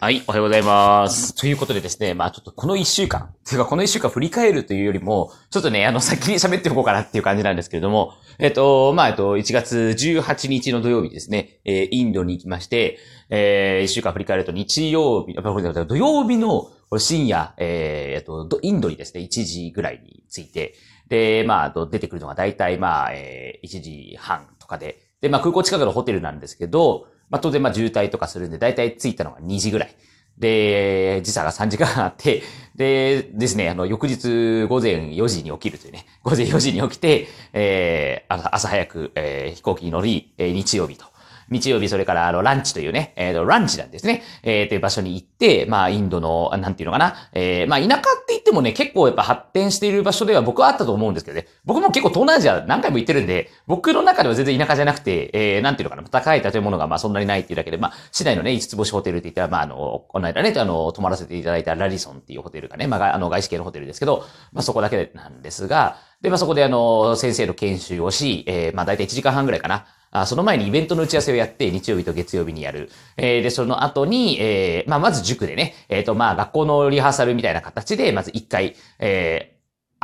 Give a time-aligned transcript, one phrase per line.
[0.00, 1.34] はい、おはようございます。
[1.34, 12.98] ということでですね、まあちょっとこの一週間、ていうかこの一週間振り返るというよりも、ちょっとね、あの、先に喋っておこうかなっていう感じなんですけれども、えっと、まあえっと、1月18日の土曜日ですね、えー、インドに行きまして、
[13.30, 20.74] えー、一週間振り返ると日曜日、土曜日の深夜、えー、えっと、インドにですね、1時ぐらいに着いて、
[21.08, 29.96] で、まあ、出てくるのが大体、まあ、えー、1時半とかで、で、まあ、空港近くのホテルなんですけど、まあ、当然まあ渋滞とかするんで、だいたい着いたのが2時ぐらい。
[30.38, 32.42] で、時差が3時間あって、
[32.74, 41.13] でですね、あの、翌日午前4時に起きるというね、午前4時に起きて、えー、朝早く、えー、飛行機に乗り、えー、日曜日と。
[41.50, 44.22] 日曜日、それから、あの、ランチというね、えっー、ランチなんですね。
[44.42, 51.46] えー、という場所に行って、まあ、インドの、なんていうのかな、えー、まあ、田舎って言ってもね、結構やっぱ発展している場所では僕はあったと思うんですけどね。
[51.64, 69.86] 僕も結構東南アジア何回も行ってるんで、僕の中では全然田舎じゃなくて、えー、なんていうのかな、高い建物がまあそんなにないっていうだけで、まあ、市内のね、五つ星ホテルって言ったら、まあ、あの、この間ね、あの、泊まらせていただいたラリソンっていうホテルがね、まあ、あの、外資系のホテルですけど、まあ、そこだけなんですが、で、まあ、そこであの、先生の研修をし、えー、まあ、大体1時間半ぐらいかな。
[70.14, 72.88] あその前にイベントの打ち合わせをやって、日曜日と月曜日にやる。
[73.16, 79.53] えー、で、その後に、えー、まあ、まず塾でね、えっ、ー、と、まあ、学校のリハーサルみたいな形で、まず一回、えー、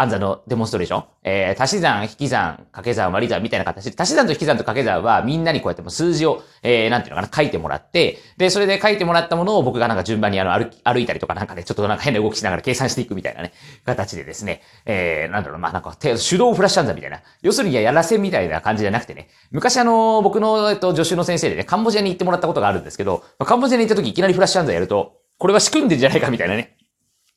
[0.00, 3.90] 暗算のデモンストレーション、えー、足し算、引き算、掛け算、割り算みたいな形。
[3.90, 13.52] で、足し算と引き算と掛け算はみんなにこうやっても数字を、えー、なんていうのかな、書いてもらって、で、それで書いてもらったものを僕がなんか順番にあの歩歩いたりとかなんかね、ちょっとなんか変な動きしながら計算していくみたいなね、
[13.84, 26.76] 形でですね、えー、なんだろう、まあなんか手動フラッシュ暗算みたいな、要するにやらせみたいな感じじゃなくてね、昔あの、僕の、えっと、助手の先生でね、カンボジアに行ってもらったことがあるんですけど、カンボジアに行った時いきなりフラッシュ暗算やると、これは仕組んでんじゃないかみたいなね、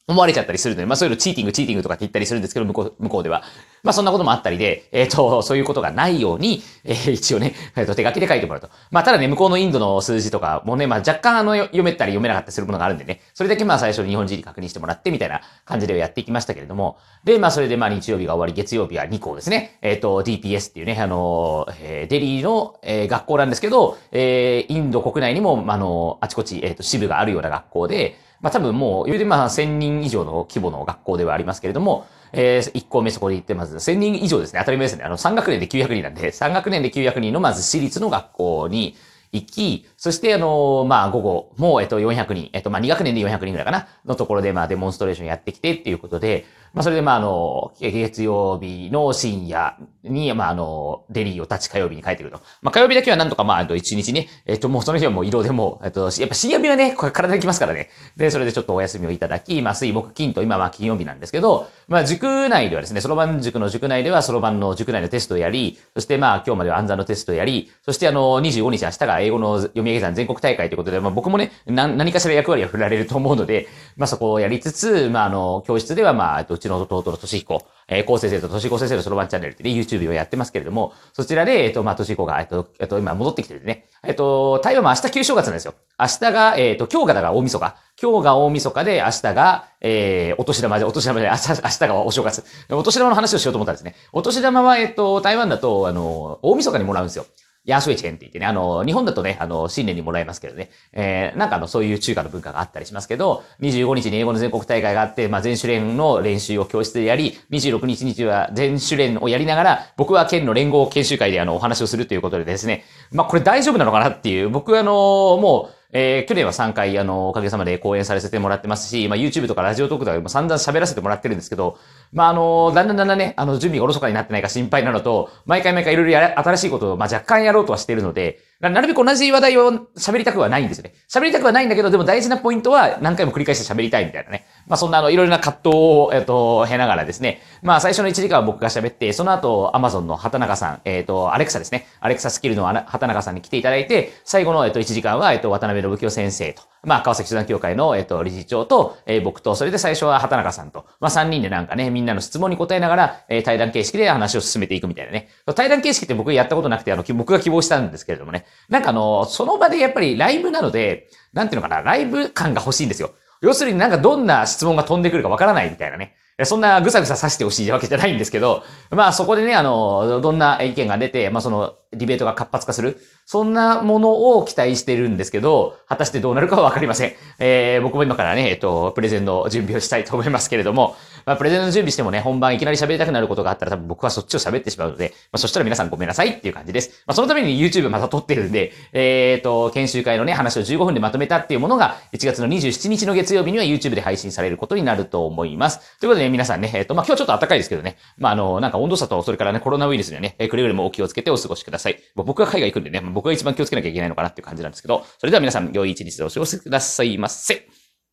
[0.06, 3.44] 思われちゃったりするので、まあそういうのチーティング、チーティングとかって言ったりするんですけど、向こう、向こうでは。
[3.84, 8.70] まあそんなこともあったりで、えっ、ー、と、そういうことがないように、えー、一応ね、 えっ、ー、と、手書きで書いてもらうと。
[8.92, 19.78] まあただね、向こうのインドの数字とかもね、まあ若干あの、読めたり読めなかったりするものがあるんでね、それだけまあ最初に日本人に確認してもらってみたいな感じでやっていきましたけれども、で、まあそれでまあ日曜日が終わり、月曜日は2校ですね。
[19.81, 34.59] えっ、と、DPS っていうね、あの、えー、デリーの、えー、学校なんですけど、えー、インド国内にも、まあの、あちこち、えっ、と、支部があるような学校で、まあ多分もう、言うてまあ1000人以上の規模の学校ではありますけれども、えー、1校目そこで行って、まず1000人以上ですね。
[34.59, 35.06] 当たり前ですね。
[35.06, 38.98] あの、3学年で900人なんで、3学年で900人のまず私立の学校に
[39.32, 52.41] 行き、そしてあの、まあ午後もう、えっと、400人、えっと、まあ2学年で400人ぐらいかな、のところでまあデモンストレーションやってきてっていうことで、まあ、それで、まあ、あの、月曜日の深夜に、まあ、あの、デリーを立ち火曜日に帰ってくると。
[52.63, 57.91] まあ、火曜日だけはなんとか、まあ、あと一日ね、えっと、もうその日はもう移動でも、えっと、やっぱ深夜日はね、これ体にきますからね。
[58.17, 83.88] で、それでちょっとお休みをいただき、まあ、水木金と、今は金曜日なんですけど、まあ、塾内ではですね、そろばん塾の塾内では、そろばんの塾内のテストをやり、そしてまあ、今日までは暗算のテストをやり、そしてあの、25日明日が英語の読み上げ算全国大会ということで、まあ、僕もね、何かしら役割を振られると思うので、まあ、そこをやりつつ、まあ、あの、教室ではまあ、うちの弟の年彦、えー、高先生と年子先生のそろばんチャンネルってね、YouTube をやってますけれども、そちらで、えっ、ー、と、まあ、年子が、えっ、ー、と、えっ、と、今戻ってきてるね。
[84.03, 85.75] えっ、と、台湾も明日旧正月なんですよ。
[86.00, 87.75] 明日が、えっ、と、今日がだから大晦日。
[88.02, 92.44] 今日が大晦日で、明日が、えー、お年玉で、お年玉で、明日、明日がお正月。
[92.69, 93.96] お年玉の話をしようと思ったんですね。
[94.12, 97.25] お年玉は、えっ、と、台湾だと、あの、大晦日にもらうんですよ。
[97.66, 121.78] ヤーショイチェンって言ってね、あの、日本だとね、あの、新年にもらえますけどね、えー、なんかあの、そういう中華の文化があったりしますけど、25日に英語の全国大会があって、まあ、全種連の練習を教室でやり、26日日は全種連をやりながら、僕は県の連合研修会であの、お話をするということでですね、まあ、これ大丈夫なのかなっていう、僕はあの、もう、えー、去年は3回、あの、おかげさまで講演させてもらってますし、まあ、YouTube とかラジオトークとかでも散々喋らせてもらってるんですけど、
[122.12, 130.94] まあ、あの、だんだんだんだんね、あの、準備がおろそかになってないか心配なのと、毎回毎回いろいろや新しいことを、まあ、若干やろうとはしているので、なるべく同じ話題を喋りたくはないんですよね。
[131.14, 134.46] 喋りたくはないんだけど、でも大事なポイントは何回も繰り返して喋りたいみたいなね。
[134.73, 137.41] まあそんなあの、いろいろな葛藤を、えっ、と、経ながらですね。
[137.61, 141.85] まあ最初の1時間は僕が喋って、その後、アマゾンの畑中さん、えっ、と、アレクサですね。
[142.00, 155.29] アレクサスキルの畑中さんに来ていただいて、最後の、えっ、と、1時間は、えっ、と、渡辺信清先生と、まあ川崎集団協会の、えっ、と、理事長と、えー、僕と、それで最初は畑中さんと、まあ3人でなんかね、みんなの質問に答えながら、えー、対談形式で話を進めていくみたいなね。
[155.55, 158.47] 対談形式って僕やったことなくて、あの、僕が希望したんですけれどもね。
[158.69, 163.11] なんかあの、その場でやっぱりライブなので、なんていうのかな、ライブ感が欲しいんですよ。
[163.43, 166.16] 要するになんかどんな質問が飛んでくるかわからないみたいなね。
[166.45, 172.99] そんなぐさぐささしてほしいわけじゃないんですけど、まあそこでね、あの、どんな意見が出て、まあその、ディベートが活発化する。
[173.25, 177.13] そんなものを期待してるんですけど、果たしてどうなるかはわかりません。
[177.40, 180.95] えー、僕も今からね、えっと、プレゼンの準備をしたいと思いますけれども、
[181.25, 187.03] まあ、プレゼンの準備してもね、本番いきなり喋りたくなることがあったら多分僕はそっちを喋ってしまうので、まあ、そしたら皆さんごめんなさいっていう感じです。
[187.05, 195.99] まあ、そのために YouTube また撮ってるんで、えっ、と、研修会のね、話を15分でまとめたっていうものが、1月の27日の月曜日には YouTube で配信されることになると思います。
[195.99, 201.83] ということでね、皆さんね、えっ、と、まあ、今日ちょっと暖かいですけどね、まあ、あの、なんか温度差と、それからね、コロナウイルスにはね、くれぐれもお気をつけてお過ごしください。
[202.16, 207.68] 僕が海外行くんでね、僕が一番気をつけなきゃいけないのかなっていう感じなんですけど、それでは皆さん、良い一日でお過ごしくださいませ。